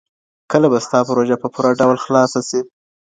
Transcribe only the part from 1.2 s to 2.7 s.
په پوره ډول خلاصه سي؟